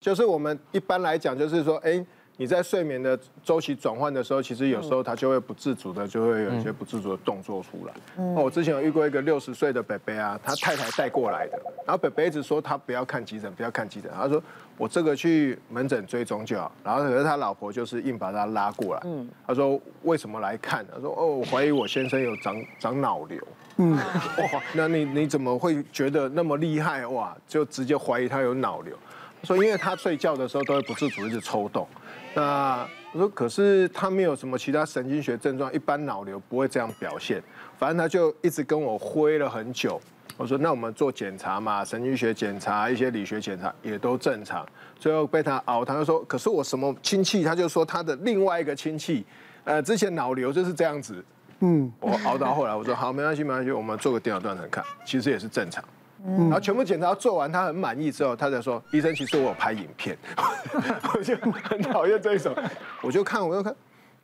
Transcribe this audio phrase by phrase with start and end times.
[0.00, 2.04] 就是我们一般来讲，就是说，哎。
[2.36, 7.92] 你在睡眠的周期转换的时候，其实有时候他就会不自主的，就会有一些不自主的动作出来。
[8.16, 14.10] 嗯，我之前有遇过一个六十岁的伯伯啊，他太太带过来的，然后伯伯一直说他不要看急诊，不要看急诊。
[14.14, 14.42] 他说
[14.78, 16.72] 我这个去门诊追踪就好。
[16.82, 19.02] 然后可是他老婆就是硬把他拉过来。
[19.04, 20.82] 嗯，他说为什么来看？
[20.90, 23.38] 他说哦，我怀疑我先生有长长脑瘤。
[23.76, 23.94] 嗯，
[24.54, 27.06] 哇，那你你怎么会觉得那么厉害？
[27.06, 28.96] 哇，就直接怀疑他有脑瘤。
[29.42, 31.86] 说因为他睡觉的时候都会不自主一直抽动。
[32.34, 37.42] 那我说，可是他没有什么其他神经学症状，一般脑瘤不会这样表现。
[37.78, 40.00] 反正他就一直跟我挥了很久。
[40.36, 44.66] 我说，那我们做检查嘛，神经学检查、一些理学检查也都正常。
[44.98, 47.42] 最后被他熬，他就说，可是我什么亲戚？
[47.42, 49.24] 他就说他的另外一个亲戚，
[49.64, 51.22] 呃，之前脑瘤就是这样子。
[51.58, 55.84] 嗯，我熬到后来，我说好，没关系，没关系，我们做个电脑断层看，其实也是正常。
[56.26, 60.16] 然后全部检查做完，他很满意之后，他才说：“医生，其实我有拍影片。
[61.14, 62.54] ”我就很讨厌这一种，
[63.02, 63.74] 我就看，我就看，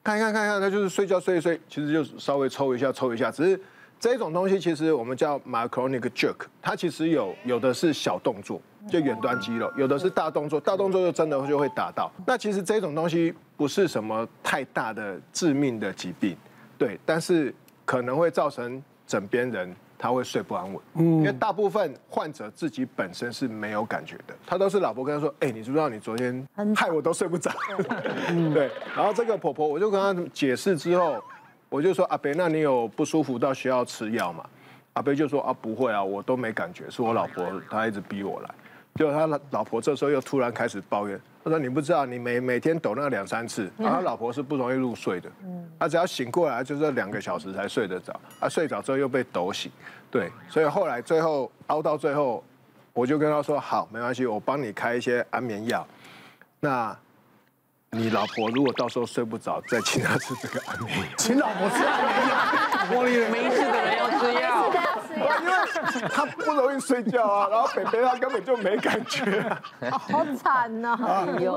[0.04, 3.30] 看一看，看一看，他就是睡觉睡一睡，其实就稍微抽一下，抽一下。
[3.30, 3.58] 只是
[3.98, 8.60] 这一种东西，其实我们叫 myoclonic jerk，它其实有有的是小动作，
[8.90, 12.12] 就远端肌肉；有的是大动作，大动作就真的就会打到。
[12.26, 16.36] 那其实这种东西不是什么太大的致命的疾病，
[16.76, 17.54] 对，但是
[17.86, 19.74] 可能会造成枕边人。
[19.98, 27.50] 他会睡不安稳，因为大部分患者自己本身是没有感觉的，他都是老婆跟他说：“哎，你知不知道你昨天害我都睡不着？”
[28.52, 31.22] 对，然后这个婆婆，我就跟她解释之后，
[31.68, 34.44] 我就说：“阿伯，那你有不舒服到需要吃药吗？”
[34.94, 38.50] 阿伯就说：“啊，不会啊，我都没感觉，是我老婆她一直逼我来。”
[38.96, 41.20] 结果他老婆这时候又突然开始抱怨。
[41.44, 45.30] 他说：“你不知道，你每每天抖那两三次，然后他老婆是不容易入睡的。
[45.78, 48.20] 他只要醒过来，就是两个小时才睡得着。
[48.40, 49.70] 他睡着之后又被抖醒，
[50.10, 52.42] 对，所以后来最后熬到最后，
[52.92, 55.86] 我就跟他说：好，没关系，我帮你开一些安眠药。
[56.58, 56.96] 那，
[57.90, 61.06] 你老婆如果到时候睡不着，再请他吃这个安眠药。
[61.16, 62.36] 请老婆吃安眠药，
[63.00, 63.65] 我以为没事的人要吃药。”因为
[66.00, 69.48] 他不容易睡觉啊， 然后北北他根本就没感觉，
[69.90, 70.98] 好惨呐！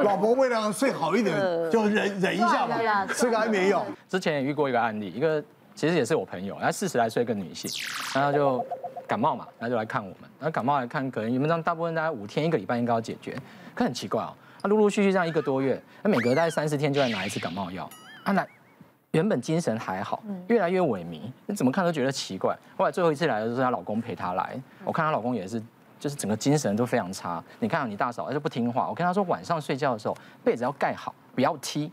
[0.03, 1.35] 老婆为了睡好一点，
[1.71, 3.85] 就忍忍一下嘛，吃个安眠药。
[4.07, 5.43] 之前也遇过一个案例，一个
[5.75, 7.69] 其实也是我朋友，她四十来岁一个女性，
[8.13, 8.65] 然后就
[9.07, 13.37] 感冒嘛，然后就来看我们，然后感冒来看，可能原本上大部分大概五天一个礼拜应该要解决，
[13.73, 17.89] 可很奇怪哦，她陆陆续续这样一个多月，她每隔大概三四天就来拿一次感冒药，
[18.25, 18.47] 她来。
[19.11, 22.55] 原本精神还好，越来越萎靡，你怎么看都觉得奇怪。
[22.77, 25.59] 后来最后一次来的时候，她老公陪她来，我看她老公也是，
[25.99, 27.43] 就是整个精神都非常差。
[27.59, 28.87] 你看你大嫂，她就不听话。
[28.87, 31.91] 我跟她说，晚上睡觉的时候被子要盖好，不要踢。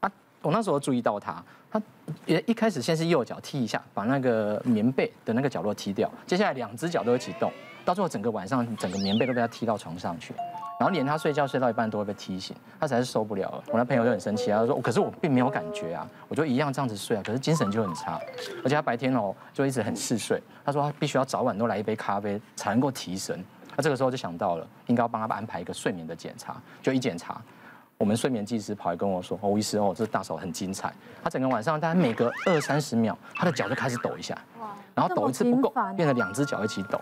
[0.00, 0.12] 啊，
[0.42, 1.80] 我那时候注意到她，她
[2.26, 7.50] 也一开始先是右脚踢一下，把那个棉被的那个角落踢掉，接下来两只脚都一起动，
[7.86, 10.34] 到最后整个晚上整个棉被都被她踢到床上去。
[10.78, 13.64] 然后连他睡觉睡到一半都会被提醒，他实在是受不了了。
[13.68, 18.20] 我那朋友就很生气，他说：“可是我并没有感觉啊，我就一样这样子睡啊，可是精神就很差，
[18.64, 20.42] 而且他白天哦就一直很嗜睡。
[20.64, 23.42] 他说他必须要早晚都来一杯咖啡才能够提神。
[23.76, 26.60] 那这个时候就想到了，应该要帮他安排一个睡眠的检查。
[26.82, 27.40] 就一检查，
[27.96, 34.36] 我们睡眠技师跑来跟我说：‘哦，医师哦，这大嫂很精彩。’他整个晚上大概每隔二三十秒，他的脚就开始抖一下。”
[34.94, 37.00] 然后抖一次不够，变成两只脚一起抖。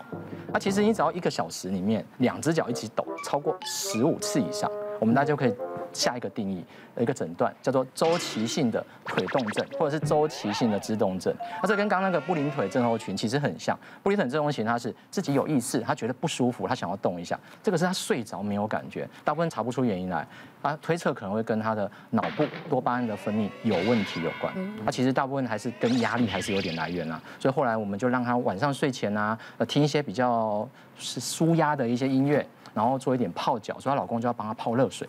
[0.50, 5.54] 那其实你只要一个小时里面两只脚一起抖超过十五次以上，我们大家就可以
[5.92, 6.64] 下一个定义，
[6.98, 11.34] 一个诊断叫做周期性的腿动症，或者是周期性的肢动症。
[11.62, 13.78] 那这跟刚刚那个不灵腿症候群其实很像。
[14.02, 20.26] 不灵腿症候群他是自己有意识，他觉得不舒服，他想要动一下，这个是他睡着没有感觉，大部分查不出原因来。
[20.62, 24.54] 他推测可能会跟他的脑部多巴胺的分泌有问题有关。
[24.84, 27.20] 他其实大部分还是跟压力还是有点来源啊。
[27.41, 35.08] 所以后来我们就让他晚上睡前啊，呃，听一些比较是舒压的一些音乐，然后做一点泡脚，所以她老公就要帮她泡热水。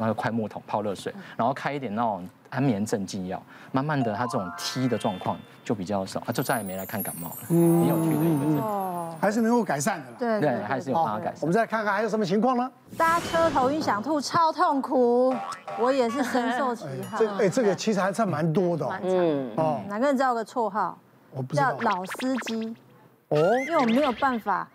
[0.00, 3.40] 那个快木桶泡热水，然后开一点那种安眠镇静药，
[3.70, 7.36] 慢慢的他这种踢的状况就比较少，他就再也没来看感冒了。
[7.50, 10.06] 嗯，很有趣的一个症状，还是能够改善的。
[10.18, 11.36] 对对，还是有办法改善。
[11.42, 12.70] 我们再看看还有什么情况呢？
[12.96, 15.34] 搭车头晕想吐超痛苦，
[15.78, 17.18] 我也是深受其害。
[17.18, 18.88] 这哎，这个其实还差蛮多的。
[19.02, 20.98] 嗯哦，哪个人知道个绰号？
[21.32, 21.72] 我不知道。
[21.72, 22.74] 叫老司机。
[23.28, 23.36] 哦。
[23.68, 24.66] 因为我没有办法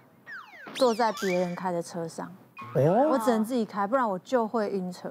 [0.76, 2.32] 坐在别人开的车上。
[2.76, 5.10] 哦，我只能自己开，不然我就会晕车。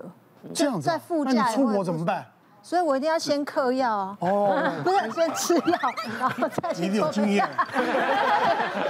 [0.53, 2.27] 这样子，在副驾，那你出国怎么办？
[2.63, 4.17] 所以我一定要先嗑药啊。
[4.21, 5.79] 哦， 不是先吃药，
[6.19, 6.89] 然后再去。
[6.89, 7.47] 你有经验。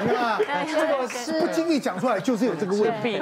[0.03, 3.21] 你看， 这个吃不经意讲出来就是有这个问题。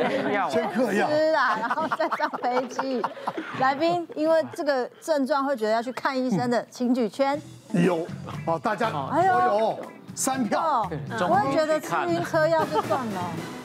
[0.50, 1.08] 先嗑药。
[1.08, 3.02] 吃啊，然后再上飞机。
[3.60, 7.40] 来宾，因为这个症状会觉得要去看医生的，请举圈。
[7.72, 8.06] 有，
[8.46, 9.78] 哦，大家，哎呦，
[10.14, 10.86] 三票。
[11.20, 13.20] 我也觉得吃晕车药就算了。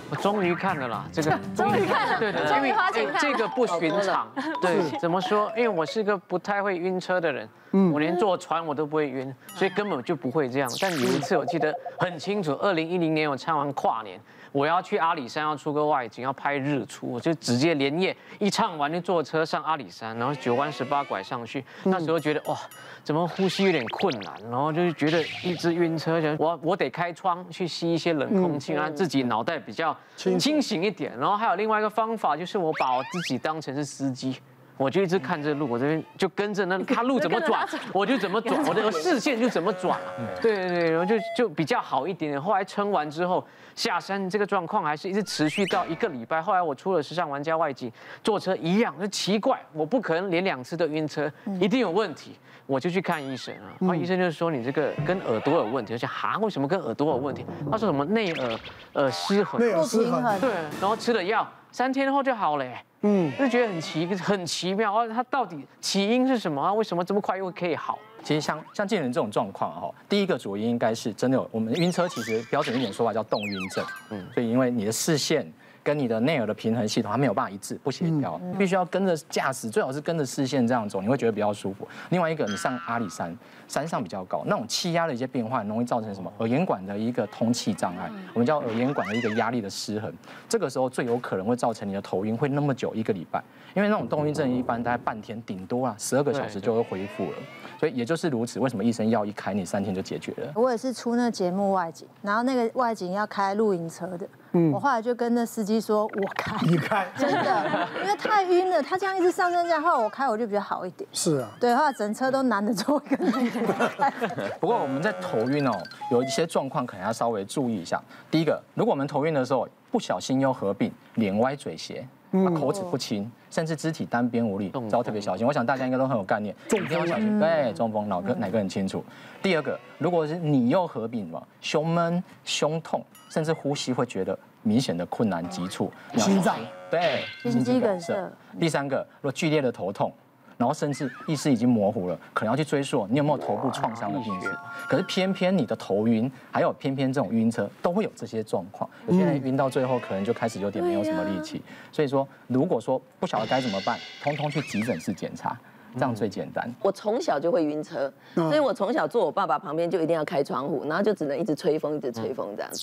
[0.09, 4.27] 我终于看了啦，这个 终于看了，对对，终于花钱看这个不寻常。
[4.61, 5.51] 对，怎么说？
[5.55, 10.69] 因为我是个不太会晕车的人，嗯，我连坐船我都不会晕，所以根本就不会这样。
[10.81, 14.19] 但有一次我记得很清楚，二零一零年我唱完跨年。
[14.57, 21.63] 我要去阿里山，要出个外景，要拍日出，我就直接连夜一唱完就坐车上阿里山，然后九弯十八拐上去。
[21.83, 22.57] 那时候觉得哇，
[23.03, 31.15] 怎么呼吸有点困难，然后就是觉得一直晕车，就我我得开窗去吸一些冷空气，让自己脑袋比较清醒一点。
[31.19, 34.39] 然后还有另外一个方法，就是我把我自己当成是司机。
[34.77, 39.99] 我就一直看这路，我这边就跟着那 他路怎么转，我就怎么转，我的视线就怎么转。
[40.41, 42.41] 对对对，然后就就比较好一点点。
[42.41, 43.45] 后来撑完之后
[43.75, 46.41] 下山，这个状况还是一直持续到一个礼拜。
[46.41, 47.91] 后来我出了时尚玩家外景，
[48.23, 52.35] 坐车一样，就奇怪，我不可能连两次都晕车，一定有问题。
[52.67, 55.93] 我就去看医生啊，然后医生就说你这个跟耳朵有问题。
[55.93, 57.45] 我想哈，为什么跟耳朵有问题？
[57.71, 58.59] 他说什么内耳
[58.91, 62.65] 呃失衡，内耳失衡，对，然后吃了药，三天后就好了。
[63.01, 66.73] 嗯，就觉得很奇很奇妙啊，它到底起因是什么啊？
[66.73, 67.97] 为什么这么快又可以好？
[68.21, 73.85] 其实像像健人这种状况哈，第一个主因应该是真的有我们晕车，其实标准一点说法叫动晕症。
[74.09, 75.49] 嗯，所以因为你的视线。
[75.87, 81.87] 跟你的内耳的平衡系统它没有办法一致，不协调，必须要跟着驾驶，最好是跟着视线这样走，你会觉得比较舒服。
[82.09, 83.33] 另外一个，你上阿里山，
[83.69, 86.29] 山上比较高，那种气压的一些变化，容易造成什么？
[86.39, 90.13] 耳咽管的一个通气障碍，我们叫耳咽管的一个压力的失衡。
[90.49, 93.41] 这个时候最有可能会造成你的头晕，会那么久一个礼拜，
[93.73, 97.37] 因为那种动晕症一般大概半天，顶多啊十二个小时就会恢复了。
[97.79, 100.51] 所以也就是如此，为什么医生药一开，你三天就解决了？
[100.55, 111.07] 我也是出那节目外景，然后那个外景要开露营车的，嗯，我后来就跟那司机说，我开，你开，真的，因为太晕了，他这样一直上升这样，后来我开我就比较好一点。
[111.13, 114.11] 是啊，对，后来整车都难得坐一个女的。
[114.59, 115.71] 不过我们在头晕哦，
[116.11, 118.01] 有一些状况可能要稍微注意一下。
[118.31, 122.07] 第一个，如果我们头晕的时候不小心又合并脸歪嘴斜。
[122.31, 125.45] 口齿不清，甚至肢体单边无力，都要特别小心。
[125.45, 127.39] 我想大家应该都很有概念，一定要小心。
[127.39, 129.03] 对，中风哪个哪个很清楚？
[129.41, 136.55] 第二个，如果是你又合并了胸闷、胸痛，甚至呼吸会觉得明显的困难急促，心脏
[136.91, 138.13] 对，心肌梗塞。
[138.59, 140.11] 第三个，如果剧烈的头痛。
[140.57, 144.51] 然后甚至意识已经模糊了，可能要去追溯你有没有头部创伤的病史。
[144.89, 148.89] 可是偏偏你的头晕，还有偏偏这种晕车都会有这些状况。
[149.07, 151.61] 有些人晕到最后可能就开始有点没有什么力气。
[151.91, 155.55] 所以说，如果说不晓得该怎么办，通通去急诊室检查，
[155.93, 156.67] 这样最简单。
[156.81, 162.81] 我从小就会晕车，所以我从小坐我爸爸旁边就一定要开窗户，然后就只能一直吹风，一直吹风这样子。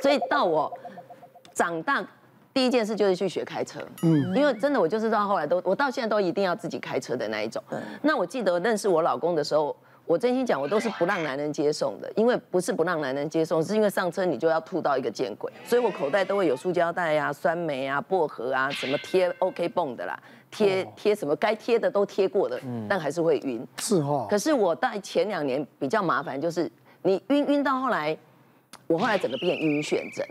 [0.00, 0.72] 所以到我
[1.52, 2.06] 长大。
[2.56, 7.62] 第一件事就是去学开车，嗯，因为真的我就是到后来都，我到现在都一定要自己开车的那一种。
[8.00, 9.76] 那我记得认识我老公的时候，
[10.06, 20.18] 我真心讲，我都是不让男人接送的，因为不是不让男人接送，是因为上车你就要吐到一个见鬼，所以我口袋都会有塑胶袋啊、酸梅啊、薄荷啊，什么贴 OK 绷的啦，
[20.50, 22.58] 贴贴什么该贴的都贴过的，
[22.88, 23.62] 但还是会晕。
[23.80, 24.26] 是哈。
[24.30, 26.72] 可是我在前两年比较麻烦，就是
[27.02, 28.16] 你晕晕到后来，
[28.86, 30.26] 我后来整个变晕眩症。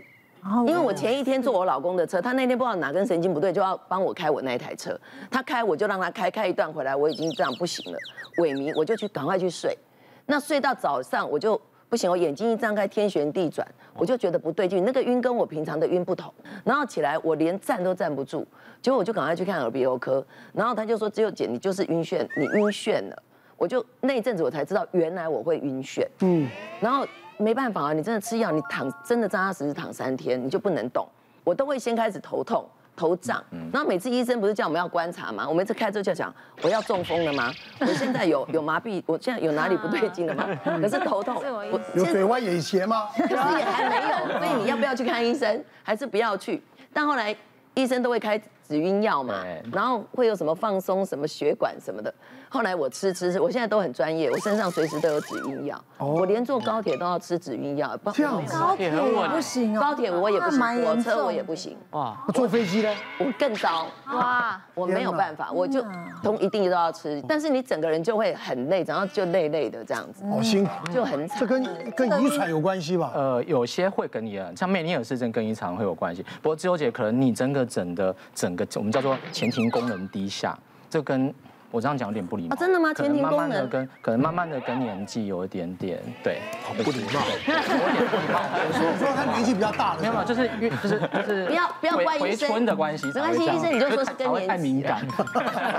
[0.66, 4.98] 因为我前一天坐我老公的车，他那天不知道哪根神经不对，就要帮我开我那一台车。
[5.30, 7.98] 他开我就让他开，开一段回来我已经这样不行了，
[8.38, 9.76] 萎靡，我就去赶快去睡。
[10.24, 16.32] 那睡到早上我就不行，我眼睛一张开天旋地转，我就觉得不对劲，那个晕跟我平常的晕不同。
[16.64, 18.46] 然后起来我连站都站不住，
[18.80, 23.22] 结果我就赶快去看耳鼻喉科，然后他就说只有姐你就是晕眩，你晕眩了。
[23.56, 26.48] 我就那一阵子我才知道原来我会晕眩，嗯，
[26.80, 27.06] 然后。
[27.38, 31.06] 没办法啊，你真的吃药，你躺真的扎扎实实躺三天，你就不能动。
[31.44, 32.66] 我都会先开始头痛、
[32.96, 35.48] 头胀，然后每次医生不是叫我们要观察吗？
[35.48, 37.52] 我每次开车就讲我要中风了吗？
[37.80, 40.48] 我现在有有麻痹，我现在有哪里不对劲了吗？
[40.64, 43.08] 可是头痛，我有嘴歪眼斜吗？
[43.16, 45.62] 可是也还没有，所以你要不要去看医生？
[45.82, 46.60] 还是不要去？
[46.92, 47.36] 但后来
[47.74, 49.34] 医生都会开止晕药嘛，
[49.72, 52.12] 然后会有什么放松什么血管什么的。
[52.48, 57.98] 后来我吃吃吃，我现在都很专业，我身上随时都有止晕药，我连坐高铁都要吃止晕药。
[58.14, 61.76] 这样子，高铁不行哦，高铁我也不行，火车我也不行。
[61.90, 62.94] 哇，坐飞机呢？
[63.18, 63.86] 我更糟。
[64.06, 65.84] 哇，我没有办法，我就
[66.22, 70.24] 都一定都要吃，但是你整个人就会很累，然后就累累的这样子。
[70.30, 71.62] 好辛苦，就很惨这跟
[71.94, 73.12] 跟遗传有关系吧？
[73.14, 80.58] 呃，有些会跟你像梅尼尔氏症跟遗传会有关系，不过自由姐可能你整个整的整个我们叫做前庭功能低下，
[80.90, 81.32] 这跟。
[81.72, 82.54] 我这样讲有点不礼貌。
[82.56, 82.94] 真的吗？
[82.94, 86.40] 前庭功能跟可能慢慢的跟年纪有一点点对，
[86.82, 87.20] 不礼貌。
[87.20, 87.66] 有点
[88.06, 88.40] 不礼貌。
[88.54, 90.00] 我说他年纪比较大了。
[90.00, 91.44] 没有，就是就是就是。
[91.50, 92.20] 不要不要怪医生。
[92.20, 93.06] 回春的关系。
[93.08, 94.46] 没关系，医生你就说是跟年期。
[94.46, 95.04] 太敏感。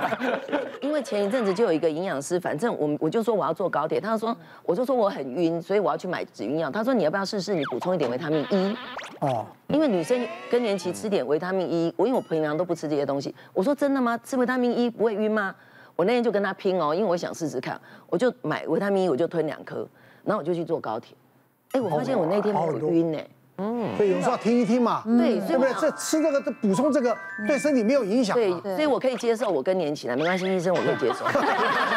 [0.81, 6.69] 因为前一阵子就有一个营养师，反正我我就说我要坐高铁，他说我就说我很晕，所以我要去买止晕药。
[6.69, 7.55] 他说你要不要试试？
[7.55, 8.77] 你补充一点维他命 E。
[9.21, 9.47] 哦。
[9.67, 14.17] 因为女生更年期吃点维他命 E，我因为我平常都不吃这些东西，我说真的吗？
[14.23, 15.53] 吃维他命 E 不会晕吗？
[15.95, 19.87] 我那天就跟他拼哦，因为我想试试看，我就买维他命 E，我就吞两颗，
[20.23, 21.15] 然后我就去坐高铁，
[21.71, 23.19] 哎，我发现我那天没有晕呢。
[23.59, 25.73] 嗯，所以有时候要听一听嘛，对，对不对？
[25.81, 31.25] 这吃这个这补充这个对身体没有影响，对，所以我可以接受我更年期了，没关系，医生我可以接受。